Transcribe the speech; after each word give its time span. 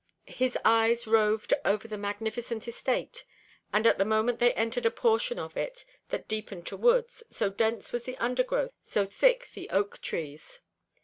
His 0.33 0.57
eyes 0.65 1.05
roved 1.05 1.53
over 1.63 1.87
the 1.87 1.95
magnificent 1.95 2.67
estate 2.67 3.23
and 3.71 3.85
at 3.85 3.99
the 3.99 4.03
moment 4.03 4.39
they 4.39 4.51
entered 4.55 4.87
a 4.87 4.89
portion 4.89 5.37
of 5.37 5.55
it 5.55 5.85
that 6.09 6.27
deepened 6.27 6.65
to 6.65 6.75
woods, 6.75 7.21
so 7.29 7.51
dense 7.51 7.91
was 7.93 8.01
the 8.01 8.17
undergrowth, 8.17 8.73
so 8.83 9.05
thick 9.05 9.51
the 9.53 9.69
oak 9.69 10.01
trees. 10.01 10.59